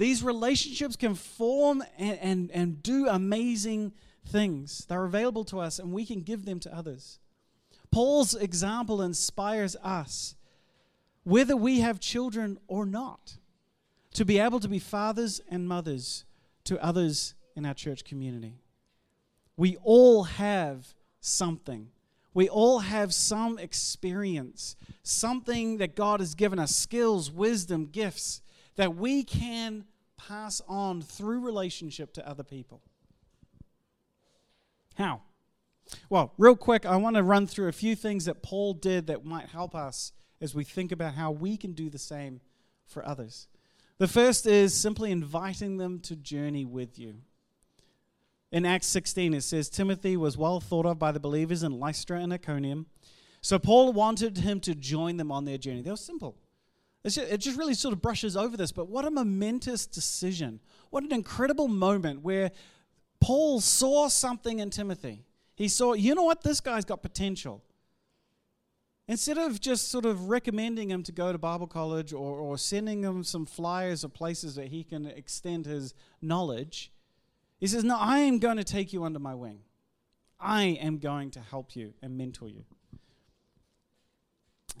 these 0.00 0.22
relationships 0.22 0.96
can 0.96 1.14
form 1.14 1.84
and, 1.98 2.18
and, 2.20 2.50
and 2.52 2.82
do 2.82 3.06
amazing 3.06 3.92
things. 4.28 4.86
They're 4.88 5.04
available 5.04 5.44
to 5.44 5.60
us 5.60 5.78
and 5.78 5.92
we 5.92 6.06
can 6.06 6.22
give 6.22 6.46
them 6.46 6.58
to 6.60 6.74
others. 6.74 7.18
Paul's 7.92 8.34
example 8.34 9.02
inspires 9.02 9.76
us, 9.76 10.36
whether 11.24 11.54
we 11.54 11.80
have 11.80 12.00
children 12.00 12.58
or 12.66 12.86
not, 12.86 13.36
to 14.14 14.24
be 14.24 14.38
able 14.38 14.58
to 14.60 14.68
be 14.68 14.78
fathers 14.78 15.42
and 15.50 15.68
mothers 15.68 16.24
to 16.64 16.82
others 16.82 17.34
in 17.54 17.66
our 17.66 17.74
church 17.74 18.02
community. 18.02 18.54
We 19.58 19.76
all 19.82 20.22
have 20.22 20.94
something. 21.20 21.88
We 22.32 22.48
all 22.48 22.78
have 22.78 23.12
some 23.12 23.58
experience, 23.58 24.76
something 25.02 25.76
that 25.76 25.94
God 25.94 26.20
has 26.20 26.34
given 26.34 26.58
us 26.58 26.74
skills, 26.74 27.30
wisdom, 27.30 27.84
gifts 27.84 28.40
that 28.76 28.96
we 28.96 29.22
can 29.22 29.84
pass 30.16 30.60
on 30.68 31.02
through 31.02 31.40
relationship 31.40 32.12
to 32.14 32.28
other 32.28 32.42
people. 32.42 32.80
How? 34.96 35.22
Well, 36.08 36.32
real 36.38 36.56
quick, 36.56 36.86
I 36.86 36.96
want 36.96 37.16
to 37.16 37.22
run 37.22 37.46
through 37.46 37.68
a 37.68 37.72
few 37.72 37.96
things 37.96 38.26
that 38.26 38.42
Paul 38.42 38.74
did 38.74 39.06
that 39.08 39.24
might 39.24 39.48
help 39.48 39.74
us 39.74 40.12
as 40.40 40.54
we 40.54 40.64
think 40.64 40.92
about 40.92 41.14
how 41.14 41.30
we 41.30 41.56
can 41.56 41.72
do 41.72 41.90
the 41.90 41.98
same 41.98 42.40
for 42.86 43.04
others. 43.06 43.48
The 43.98 44.08
first 44.08 44.46
is 44.46 44.74
simply 44.74 45.10
inviting 45.10 45.76
them 45.76 46.00
to 46.00 46.16
journey 46.16 46.64
with 46.64 46.98
you. 46.98 47.16
In 48.52 48.66
Acts 48.66 48.88
16, 48.88 49.34
it 49.34 49.42
says 49.42 49.68
Timothy 49.68 50.16
was 50.16 50.36
well 50.36 50.60
thought 50.60 50.86
of 50.86 50.98
by 50.98 51.12
the 51.12 51.20
believers 51.20 51.62
in 51.62 51.78
Lystra 51.78 52.18
and 52.18 52.32
Iconium. 52.32 52.86
So 53.40 53.58
Paul 53.58 53.92
wanted 53.92 54.38
him 54.38 54.60
to 54.60 54.74
join 54.74 55.16
them 55.16 55.30
on 55.30 55.44
their 55.44 55.58
journey. 55.58 55.82
They 55.82 55.90
were 55.90 55.96
simple 55.96 56.36
it 57.04 57.38
just 57.38 57.58
really 57.58 57.74
sort 57.74 57.94
of 57.94 58.02
brushes 58.02 58.36
over 58.36 58.56
this, 58.56 58.72
but 58.72 58.88
what 58.88 59.04
a 59.04 59.10
momentous 59.10 59.86
decision. 59.86 60.60
What 60.90 61.04
an 61.04 61.12
incredible 61.12 61.68
moment 61.68 62.22
where 62.22 62.50
Paul 63.20 63.60
saw 63.60 64.08
something 64.08 64.58
in 64.58 64.70
Timothy. 64.70 65.24
He 65.54 65.68
saw, 65.68 65.94
you 65.94 66.14
know 66.14 66.24
what, 66.24 66.42
this 66.42 66.60
guy's 66.60 66.84
got 66.84 67.02
potential. 67.02 67.62
Instead 69.08 69.38
of 69.38 69.60
just 69.60 69.88
sort 69.88 70.04
of 70.04 70.28
recommending 70.28 70.90
him 70.90 71.02
to 71.02 71.12
go 71.12 71.32
to 71.32 71.38
Bible 71.38 71.66
college 71.66 72.12
or, 72.12 72.38
or 72.38 72.56
sending 72.56 73.02
him 73.02 73.24
some 73.24 73.44
flyers 73.44 74.04
of 74.04 74.14
places 74.14 74.54
that 74.54 74.68
he 74.68 74.84
can 74.84 75.06
extend 75.06 75.66
his 75.66 75.94
knowledge, 76.22 76.92
he 77.58 77.66
says, 77.66 77.82
No, 77.82 77.96
I 77.98 78.20
am 78.20 78.38
going 78.38 78.56
to 78.56 78.64
take 78.64 78.92
you 78.92 79.04
under 79.04 79.18
my 79.18 79.34
wing. 79.34 79.60
I 80.38 80.78
am 80.80 80.98
going 80.98 81.30
to 81.32 81.40
help 81.40 81.74
you 81.74 81.94
and 82.00 82.16
mentor 82.16 82.48
you. 82.48 82.64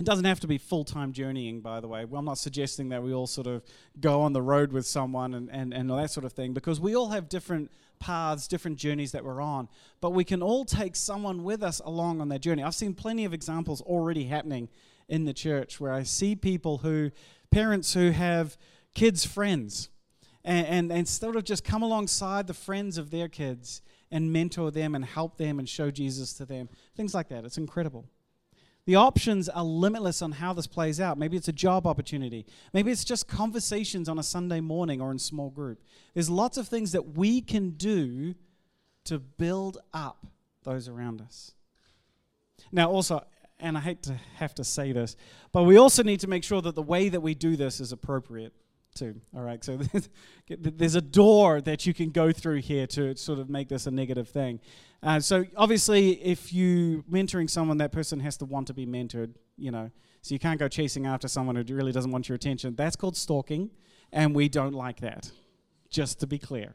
It 0.00 0.06
doesn't 0.06 0.24
have 0.24 0.40
to 0.40 0.46
be 0.46 0.56
full 0.56 0.84
time 0.84 1.12
journeying, 1.12 1.60
by 1.60 1.80
the 1.80 1.86
way. 1.86 2.06
I'm 2.10 2.24
not 2.24 2.38
suggesting 2.38 2.88
that 2.88 3.02
we 3.02 3.12
all 3.12 3.26
sort 3.26 3.46
of 3.46 3.62
go 4.00 4.22
on 4.22 4.32
the 4.32 4.40
road 4.40 4.72
with 4.72 4.86
someone 4.86 5.34
and, 5.34 5.50
and, 5.52 5.74
and 5.74 5.90
that 5.90 6.10
sort 6.10 6.24
of 6.24 6.32
thing, 6.32 6.54
because 6.54 6.80
we 6.80 6.96
all 6.96 7.10
have 7.10 7.28
different 7.28 7.70
paths, 7.98 8.48
different 8.48 8.78
journeys 8.78 9.12
that 9.12 9.26
we're 9.26 9.42
on. 9.42 9.68
But 10.00 10.10
we 10.10 10.24
can 10.24 10.42
all 10.42 10.64
take 10.64 10.96
someone 10.96 11.44
with 11.44 11.62
us 11.62 11.80
along 11.84 12.22
on 12.22 12.30
that 12.30 12.40
journey. 12.40 12.62
I've 12.62 12.74
seen 12.74 12.94
plenty 12.94 13.26
of 13.26 13.34
examples 13.34 13.82
already 13.82 14.24
happening 14.24 14.70
in 15.06 15.26
the 15.26 15.34
church 15.34 15.78
where 15.78 15.92
I 15.92 16.04
see 16.04 16.34
people 16.34 16.78
who, 16.78 17.10
parents 17.50 17.92
who 17.92 18.10
have 18.10 18.56
kids' 18.94 19.26
friends, 19.26 19.90
and, 20.42 20.66
and, 20.66 20.92
and 20.92 21.06
sort 21.06 21.36
of 21.36 21.44
just 21.44 21.62
come 21.62 21.82
alongside 21.82 22.46
the 22.46 22.54
friends 22.54 22.96
of 22.96 23.10
their 23.10 23.28
kids 23.28 23.82
and 24.10 24.32
mentor 24.32 24.70
them 24.70 24.94
and 24.94 25.04
help 25.04 25.36
them 25.36 25.58
and 25.58 25.68
show 25.68 25.90
Jesus 25.90 26.32
to 26.32 26.46
them. 26.46 26.70
Things 26.96 27.12
like 27.12 27.28
that. 27.28 27.44
It's 27.44 27.58
incredible. 27.58 28.06
The 28.86 28.96
options 28.96 29.48
are 29.48 29.64
limitless 29.64 30.22
on 30.22 30.32
how 30.32 30.52
this 30.52 30.66
plays 30.66 31.00
out. 31.00 31.18
Maybe 31.18 31.36
it's 31.36 31.48
a 31.48 31.52
job 31.52 31.86
opportunity. 31.86 32.46
Maybe 32.72 32.90
it's 32.90 33.04
just 33.04 33.28
conversations 33.28 34.08
on 34.08 34.18
a 34.18 34.22
Sunday 34.22 34.60
morning 34.60 35.00
or 35.00 35.10
in 35.10 35.18
small 35.18 35.50
group. 35.50 35.82
There's 36.14 36.30
lots 36.30 36.56
of 36.56 36.66
things 36.66 36.92
that 36.92 37.16
we 37.16 37.40
can 37.40 37.70
do 37.70 38.34
to 39.04 39.18
build 39.18 39.78
up 39.92 40.26
those 40.64 40.88
around 40.88 41.20
us. 41.20 41.52
Now, 42.72 42.90
also, 42.90 43.24
and 43.58 43.76
I 43.76 43.80
hate 43.80 44.02
to 44.04 44.14
have 44.36 44.54
to 44.56 44.64
say 44.64 44.92
this, 44.92 45.16
but 45.52 45.64
we 45.64 45.76
also 45.76 46.02
need 46.02 46.20
to 46.20 46.28
make 46.28 46.44
sure 46.44 46.62
that 46.62 46.74
the 46.74 46.82
way 46.82 47.08
that 47.08 47.20
we 47.20 47.34
do 47.34 47.56
this 47.56 47.80
is 47.80 47.92
appropriate 47.92 48.54
too. 48.94 49.20
All 49.34 49.42
right, 49.42 49.62
so 49.64 49.78
there's 50.48 50.94
a 50.94 51.00
door 51.00 51.60
that 51.60 51.86
you 51.86 51.94
can 51.94 52.10
go 52.10 52.32
through 52.32 52.58
here 52.58 52.86
to 52.88 53.16
sort 53.16 53.38
of 53.38 53.48
make 53.48 53.68
this 53.68 53.86
a 53.86 53.90
negative 53.90 54.28
thing. 54.28 54.60
Uh, 55.02 55.20
so 55.20 55.44
obviously, 55.56 56.22
if 56.22 56.52
you 56.52 57.04
mentoring 57.10 57.48
someone, 57.48 57.78
that 57.78 57.92
person 57.92 58.20
has 58.20 58.36
to 58.38 58.44
want 58.44 58.66
to 58.66 58.74
be 58.74 58.86
mentored. 58.86 59.34
You 59.56 59.70
know, 59.70 59.90
so 60.22 60.34
you 60.34 60.38
can't 60.38 60.58
go 60.58 60.68
chasing 60.68 61.06
after 61.06 61.28
someone 61.28 61.56
who 61.56 61.74
really 61.74 61.92
doesn't 61.92 62.10
want 62.10 62.28
your 62.28 62.36
attention. 62.36 62.74
That's 62.74 62.96
called 62.96 63.16
stalking, 63.16 63.70
and 64.12 64.34
we 64.34 64.48
don't 64.48 64.74
like 64.74 65.00
that. 65.00 65.30
Just 65.88 66.20
to 66.20 66.26
be 66.26 66.38
clear. 66.38 66.74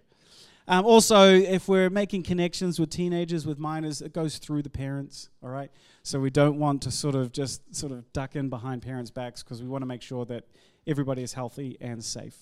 Um, 0.67 0.83
also, 0.83 1.29
if 1.29 1.67
we're 1.67 1.91
making 1.91 2.23
connections 2.23 2.79
with 2.79 2.89
teenagers, 2.89 3.45
with 3.45 3.59
minors, 3.59 4.01
it 4.01 4.13
goes 4.13 4.39
through 4.39 4.63
the 4.63 4.69
parents. 4.69 5.29
All 5.43 5.49
right, 5.49 5.69
so 6.01 6.19
we 6.19 6.31
don't 6.31 6.57
want 6.57 6.81
to 6.83 6.91
sort 6.91 7.13
of 7.13 7.31
just 7.31 7.75
sort 7.75 7.91
of 7.91 8.11
duck 8.13 8.35
in 8.35 8.49
behind 8.49 8.81
parents' 8.81 9.11
backs 9.11 9.43
because 9.43 9.61
we 9.61 9.69
want 9.69 9.83
to 9.83 9.85
make 9.85 10.01
sure 10.01 10.25
that 10.25 10.45
everybody 10.87 11.23
is 11.23 11.33
healthy 11.33 11.77
and 11.81 12.03
safe. 12.03 12.35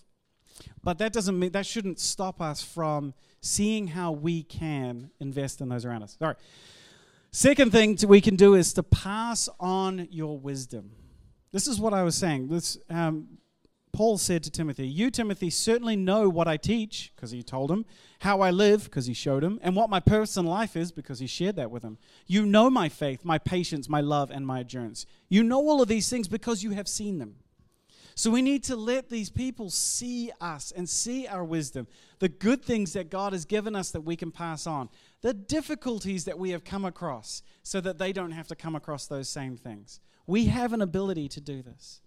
But 0.83 0.97
that 0.99 1.13
doesn't 1.13 1.37
mean 1.37 1.51
that 1.51 1.65
shouldn't 1.65 1.99
stop 1.99 2.41
us 2.41 2.61
from 2.61 3.13
seeing 3.41 3.87
how 3.87 4.11
we 4.11 4.43
can 4.43 5.09
invest 5.19 5.61
in 5.61 5.69
those 5.69 5.85
around 5.85 6.03
us. 6.03 6.17
All 6.21 6.27
right. 6.29 6.37
Second 7.31 7.71
thing 7.71 7.97
we 8.07 8.21
can 8.21 8.35
do 8.35 8.53
is 8.53 8.73
to 8.73 8.83
pass 8.83 9.49
on 9.59 10.07
your 10.11 10.37
wisdom. 10.37 10.91
This 11.51 11.67
is 11.67 11.79
what 11.79 11.93
I 11.93 12.03
was 12.03 12.15
saying. 12.15 12.47
This, 12.47 12.77
um, 12.89 13.39
Paul 13.91 14.17
said 14.17 14.43
to 14.43 14.51
Timothy, 14.51 14.87
You, 14.87 15.11
Timothy, 15.11 15.49
certainly 15.49 15.95
know 15.95 16.27
what 16.29 16.47
I 16.47 16.57
teach, 16.57 17.11
because 17.15 17.31
he 17.31 17.43
told 17.43 17.71
him, 17.71 17.85
how 18.21 18.41
I 18.41 18.49
live, 18.49 18.85
because 18.85 19.05
he 19.05 19.13
showed 19.13 19.43
him, 19.43 19.59
and 19.61 19.75
what 19.75 19.89
my 19.89 19.99
personal 19.99 20.51
life 20.51 20.75
is, 20.75 20.91
because 20.91 21.19
he 21.19 21.27
shared 21.27 21.55
that 21.57 21.69
with 21.69 21.83
him. 21.83 21.97
You 22.25 22.45
know 22.45 22.69
my 22.69 22.89
faith, 22.89 23.23
my 23.23 23.37
patience, 23.37 23.87
my 23.87 24.01
love, 24.01 24.31
and 24.31 24.47
my 24.47 24.61
endurance. 24.61 25.05
You 25.29 25.43
know 25.43 25.59
all 25.59 25.81
of 25.81 25.87
these 25.87 26.09
things 26.09 26.27
because 26.27 26.63
you 26.63 26.71
have 26.71 26.87
seen 26.87 27.19
them. 27.19 27.35
So 28.15 28.29
we 28.29 28.41
need 28.41 28.63
to 28.65 28.75
let 28.75 29.09
these 29.09 29.29
people 29.29 29.69
see 29.69 30.31
us 30.39 30.71
and 30.75 30.87
see 30.87 31.27
our 31.27 31.43
wisdom, 31.43 31.87
the 32.19 32.29
good 32.29 32.63
things 32.63 32.93
that 32.93 33.09
God 33.09 33.33
has 33.33 33.45
given 33.45 33.75
us 33.75 33.91
that 33.91 34.01
we 34.01 34.15
can 34.15 34.31
pass 34.31 34.67
on, 34.67 34.89
the 35.21 35.33
difficulties 35.33 36.25
that 36.25 36.37
we 36.37 36.51
have 36.51 36.63
come 36.63 36.85
across, 36.85 37.41
so 37.63 37.81
that 37.81 37.97
they 37.97 38.13
don't 38.13 38.31
have 38.31 38.47
to 38.47 38.55
come 38.55 38.75
across 38.75 39.07
those 39.07 39.29
same 39.29 39.57
things. 39.57 39.99
We 40.27 40.45
have 40.45 40.73
an 40.73 40.81
ability 40.81 41.27
to 41.29 41.41
do 41.41 41.61
this. 41.61 42.01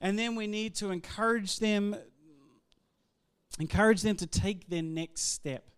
And 0.00 0.18
then 0.18 0.34
we 0.34 0.46
need 0.46 0.74
to 0.76 0.90
encourage 0.90 1.58
them 1.58 1.96
encourage 3.58 4.02
them 4.02 4.16
to 4.16 4.26
take 4.26 4.68
their 4.68 4.82
next 4.82 5.32
step. 5.32 5.70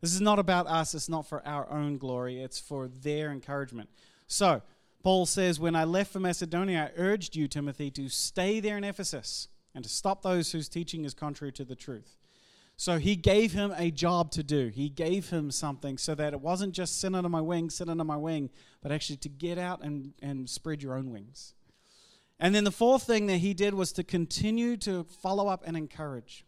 This 0.00 0.14
is 0.14 0.20
not 0.20 0.38
about 0.38 0.68
us, 0.68 0.94
it's 0.94 1.08
not 1.08 1.26
for 1.26 1.44
our 1.46 1.68
own 1.70 1.98
glory, 1.98 2.40
it's 2.40 2.60
for 2.60 2.86
their 2.86 3.32
encouragement. 3.32 3.90
So, 4.28 4.62
Paul 5.08 5.24
says, 5.24 5.58
When 5.58 5.74
I 5.74 5.84
left 5.84 6.12
for 6.12 6.20
Macedonia, 6.20 6.92
I 6.94 7.00
urged 7.00 7.34
you, 7.34 7.48
Timothy, 7.48 7.90
to 7.92 8.10
stay 8.10 8.60
there 8.60 8.76
in 8.76 8.84
Ephesus 8.84 9.48
and 9.74 9.82
to 9.82 9.88
stop 9.88 10.20
those 10.20 10.52
whose 10.52 10.68
teaching 10.68 11.06
is 11.06 11.14
contrary 11.14 11.50
to 11.52 11.64
the 11.64 11.74
truth. 11.74 12.18
So 12.76 12.98
he 12.98 13.16
gave 13.16 13.52
him 13.52 13.72
a 13.78 13.90
job 13.90 14.30
to 14.32 14.42
do. 14.42 14.68
He 14.68 14.90
gave 14.90 15.30
him 15.30 15.50
something 15.50 15.96
so 15.96 16.14
that 16.16 16.34
it 16.34 16.42
wasn't 16.42 16.74
just 16.74 17.00
sit 17.00 17.14
under 17.14 17.30
my 17.30 17.40
wing, 17.40 17.70
sit 17.70 17.88
under 17.88 18.04
my 18.04 18.18
wing, 18.18 18.50
but 18.82 18.92
actually 18.92 19.16
to 19.20 19.30
get 19.30 19.56
out 19.56 19.82
and, 19.82 20.12
and 20.20 20.46
spread 20.46 20.82
your 20.82 20.92
own 20.92 21.10
wings. 21.10 21.54
And 22.38 22.54
then 22.54 22.64
the 22.64 22.70
fourth 22.70 23.04
thing 23.04 23.28
that 23.28 23.38
he 23.38 23.54
did 23.54 23.72
was 23.72 23.92
to 23.92 24.04
continue 24.04 24.76
to 24.76 25.04
follow 25.04 25.48
up 25.48 25.62
and 25.66 25.74
encourage. 25.74 26.44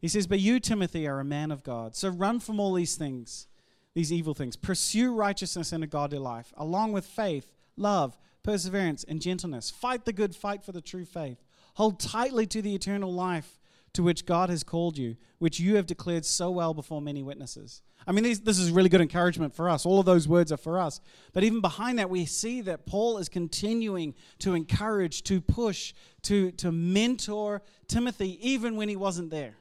He 0.00 0.08
says, 0.08 0.26
But 0.26 0.40
you, 0.40 0.58
Timothy, 0.58 1.06
are 1.06 1.20
a 1.20 1.24
man 1.24 1.52
of 1.52 1.62
God. 1.62 1.94
So 1.94 2.08
run 2.08 2.40
from 2.40 2.58
all 2.58 2.74
these 2.74 2.96
things, 2.96 3.46
these 3.94 4.12
evil 4.12 4.34
things. 4.34 4.56
Pursue 4.56 5.14
righteousness 5.14 5.70
and 5.70 5.84
a 5.84 5.86
godly 5.86 6.18
life, 6.18 6.52
along 6.56 6.90
with 6.90 7.06
faith, 7.06 7.52
love, 7.76 8.18
perseverance, 8.42 9.04
and 9.04 9.20
gentleness. 9.20 9.70
Fight 9.70 10.04
the 10.04 10.12
good 10.12 10.34
fight 10.34 10.64
for 10.64 10.72
the 10.72 10.80
true 10.80 11.04
faith. 11.04 11.42
Hold 11.74 12.00
tightly 12.00 12.46
to 12.46 12.62
the 12.62 12.74
eternal 12.74 13.12
life 13.12 13.58
to 13.96 14.02
which 14.02 14.26
God 14.26 14.50
has 14.50 14.62
called 14.62 14.98
you, 14.98 15.16
which 15.38 15.58
you 15.58 15.76
have 15.76 15.86
declared 15.86 16.26
so 16.26 16.50
well 16.50 16.74
before 16.74 17.00
many 17.00 17.22
witnesses. 17.22 17.82
I 18.06 18.12
mean, 18.12 18.24
these, 18.24 18.40
this 18.40 18.58
is 18.58 18.70
really 18.70 18.90
good 18.90 19.00
encouragement 19.00 19.54
for 19.54 19.68
us. 19.70 19.86
All 19.86 19.98
of 19.98 20.06
those 20.06 20.28
words 20.28 20.52
are 20.52 20.58
for 20.58 20.78
us. 20.78 21.00
But 21.32 21.44
even 21.44 21.60
behind 21.60 21.98
that, 21.98 22.10
we 22.10 22.26
see 22.26 22.60
that 22.62 22.86
Paul 22.86 23.16
is 23.18 23.28
continuing 23.28 24.14
to 24.40 24.54
encourage, 24.54 25.22
to 25.24 25.40
push, 25.40 25.94
to, 26.22 26.52
to 26.52 26.70
mentor 26.70 27.62
Timothy, 27.88 28.38
even 28.46 28.76
when 28.76 28.88
he 28.90 28.96
wasn't 28.96 29.30
there. 29.30 29.56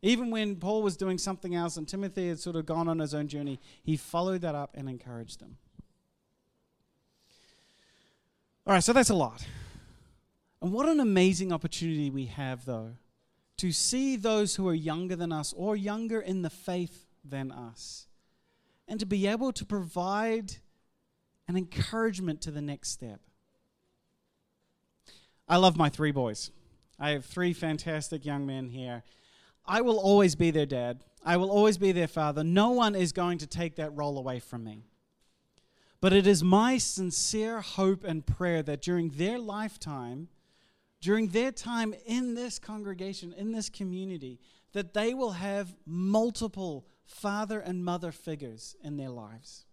Even 0.00 0.30
when 0.30 0.56
Paul 0.56 0.82
was 0.82 0.96
doing 0.96 1.18
something 1.18 1.56
else 1.56 1.76
and 1.76 1.88
Timothy 1.88 2.28
had 2.28 2.38
sort 2.38 2.54
of 2.54 2.66
gone 2.66 2.86
on 2.86 3.00
his 3.00 3.14
own 3.14 3.26
journey, 3.26 3.58
he 3.82 3.96
followed 3.96 4.42
that 4.42 4.54
up 4.54 4.76
and 4.76 4.88
encouraged 4.88 5.40
them. 5.40 5.56
All 8.66 8.72
right, 8.72 8.82
so 8.82 8.92
that's 8.92 9.10
a 9.10 9.14
lot. 9.14 9.46
And 10.60 10.72
what 10.72 10.88
an 10.88 10.98
amazing 10.98 11.52
opportunity 11.52 12.10
we 12.10 12.26
have, 12.26 12.64
though, 12.64 12.94
to 13.58 13.70
see 13.70 14.16
those 14.16 14.56
who 14.56 14.66
are 14.66 14.74
younger 14.74 15.14
than 15.14 15.30
us 15.30 15.52
or 15.56 15.76
younger 15.76 16.20
in 16.20 16.42
the 16.42 16.50
faith 16.50 17.06
than 17.24 17.52
us, 17.52 18.08
and 18.88 18.98
to 18.98 19.06
be 19.06 19.28
able 19.28 19.52
to 19.52 19.64
provide 19.64 20.56
an 21.46 21.56
encouragement 21.56 22.40
to 22.40 22.50
the 22.50 22.60
next 22.60 22.90
step. 22.90 23.20
I 25.48 25.58
love 25.58 25.76
my 25.76 25.88
three 25.88 26.10
boys. 26.10 26.50
I 26.98 27.10
have 27.10 27.24
three 27.24 27.52
fantastic 27.52 28.24
young 28.24 28.46
men 28.46 28.68
here. 28.68 29.04
I 29.64 29.80
will 29.80 29.98
always 29.98 30.34
be 30.34 30.50
their 30.50 30.66
dad. 30.66 31.04
I 31.24 31.36
will 31.36 31.50
always 31.50 31.78
be 31.78 31.92
their 31.92 32.08
father. 32.08 32.42
No 32.42 32.70
one 32.70 32.96
is 32.96 33.12
going 33.12 33.38
to 33.38 33.46
take 33.46 33.76
that 33.76 33.94
role 33.94 34.18
away 34.18 34.40
from 34.40 34.64
me. 34.64 34.86
But 36.00 36.12
it 36.12 36.26
is 36.26 36.44
my 36.44 36.78
sincere 36.78 37.60
hope 37.60 38.04
and 38.04 38.26
prayer 38.26 38.62
that 38.62 38.82
during 38.82 39.10
their 39.10 39.38
lifetime, 39.38 40.28
during 41.00 41.28
their 41.28 41.52
time 41.52 41.94
in 42.06 42.34
this 42.34 42.58
congregation, 42.58 43.32
in 43.32 43.52
this 43.52 43.68
community, 43.68 44.38
that 44.72 44.94
they 44.94 45.14
will 45.14 45.32
have 45.32 45.74
multiple 45.86 46.86
father 47.06 47.60
and 47.60 47.84
mother 47.84 48.12
figures 48.12 48.76
in 48.82 48.96
their 48.96 49.08
lives. 49.08 49.64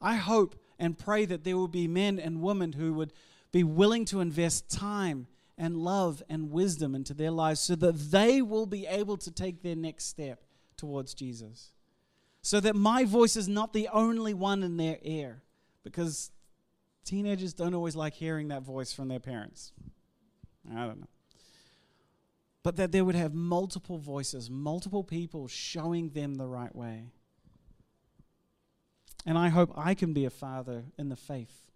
I 0.00 0.16
hope 0.16 0.58
and 0.78 0.98
pray 0.98 1.24
that 1.26 1.44
there 1.44 1.56
will 1.56 1.68
be 1.68 1.88
men 1.88 2.18
and 2.18 2.42
women 2.42 2.72
who 2.72 2.94
would 2.94 3.12
be 3.52 3.64
willing 3.64 4.04
to 4.06 4.20
invest 4.20 4.70
time 4.70 5.26
and 5.58 5.76
love 5.76 6.22
and 6.28 6.50
wisdom 6.50 6.94
into 6.94 7.14
their 7.14 7.30
lives 7.30 7.60
so 7.60 7.74
that 7.76 8.10
they 8.10 8.42
will 8.42 8.66
be 8.66 8.86
able 8.86 9.16
to 9.16 9.30
take 9.30 9.62
their 9.62 9.76
next 9.76 10.04
step 10.04 10.44
towards 10.76 11.14
Jesus. 11.14 11.72
So 12.42 12.60
that 12.60 12.76
my 12.76 13.04
voice 13.04 13.36
is 13.36 13.48
not 13.48 13.72
the 13.72 13.88
only 13.88 14.34
one 14.34 14.62
in 14.62 14.76
their 14.76 14.98
ear, 15.02 15.42
because 15.86 16.32
teenagers 17.04 17.54
don't 17.54 17.74
always 17.74 17.94
like 17.94 18.12
hearing 18.12 18.48
that 18.48 18.62
voice 18.62 18.92
from 18.92 19.06
their 19.06 19.20
parents. 19.20 19.72
I 20.70 20.80
don't 20.80 21.00
know. 21.00 21.06
But 22.64 22.74
that 22.76 22.90
they 22.90 23.00
would 23.00 23.14
have 23.14 23.32
multiple 23.32 23.98
voices, 23.98 24.50
multiple 24.50 25.04
people 25.04 25.46
showing 25.46 26.10
them 26.10 26.34
the 26.34 26.48
right 26.48 26.74
way. 26.74 27.12
And 29.24 29.38
I 29.38 29.48
hope 29.48 29.72
I 29.76 29.94
can 29.94 30.12
be 30.12 30.24
a 30.24 30.30
father 30.30 30.86
in 30.98 31.08
the 31.08 31.16
faith 31.16 31.70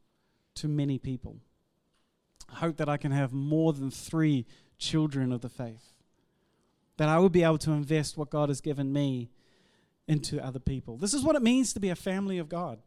to 0.57 0.67
many 0.67 0.99
people. 0.99 1.37
I 2.53 2.57
hope 2.57 2.77
that 2.79 2.89
I 2.89 2.97
can 2.97 3.13
have 3.13 3.33
more 3.33 3.73
than 3.73 3.93
three 3.93 4.45
children 4.77 5.31
of 5.31 5.41
the 5.41 5.49
faith. 5.49 5.93
That 6.97 7.09
I 7.09 7.21
would 7.21 7.33
be 7.33 7.45
able 7.45 7.59
to 7.59 7.71
invest 7.71 8.19
what 8.19 8.31
God 8.31 8.49
has 8.49 8.61
given 8.61 8.93
me 8.93 9.31
into 10.09 10.45
other 10.45 10.59
people. 10.59 10.97
This 10.97 11.15
is 11.15 11.23
what 11.23 11.37
it 11.37 11.43
means 11.43 11.73
to 11.73 11.81
be 11.81 11.91
a 11.91 11.97
family 11.97 12.39
of 12.39 12.49
God. 12.49 12.81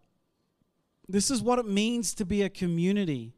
This 1.07 1.29
is 1.29 1.41
what 1.41 1.59
it 1.59 1.67
means 1.67 2.13
to 2.15 2.25
be 2.25 2.41
a 2.41 2.49
community. 2.49 3.33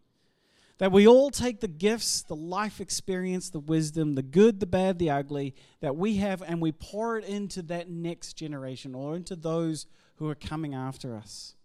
That 0.78 0.92
we 0.92 1.08
all 1.08 1.32
take 1.32 1.62
the 1.62 1.70
gifts, 1.70 2.22
the 2.22 2.36
life 2.36 2.82
experience, 2.82 3.50
the 3.50 3.60
wisdom, 3.60 4.16
the 4.16 4.22
good, 4.22 4.60
the 4.60 4.66
bad, 4.66 5.00
the 5.00 5.10
ugly 5.10 5.56
that 5.80 5.96
we 5.96 6.18
have, 6.18 6.42
and 6.42 6.62
we 6.62 6.74
pour 6.74 7.18
it 7.18 7.24
into 7.24 7.62
that 7.64 7.90
next 7.90 8.34
generation 8.34 8.94
or 8.94 9.16
into 9.16 9.38
those 9.38 9.88
who 10.18 10.28
are 10.28 10.36
coming 10.36 10.74
after 10.74 11.16
us. 11.16 11.56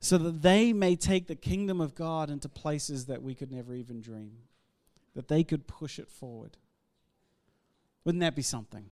So 0.00 0.16
that 0.18 0.42
they 0.42 0.72
may 0.72 0.94
take 0.94 1.26
the 1.26 1.34
kingdom 1.34 1.80
of 1.80 1.96
God 1.96 2.30
into 2.30 2.48
places 2.48 3.06
that 3.06 3.20
we 3.20 3.34
could 3.34 3.50
never 3.50 3.74
even 3.74 4.00
dream, 4.00 4.38
that 5.16 5.26
they 5.26 5.42
could 5.42 5.66
push 5.66 5.98
it 5.98 6.08
forward. 6.08 6.56
Wouldn't 8.04 8.20
that 8.20 8.36
be 8.36 8.42
something? 8.42 8.90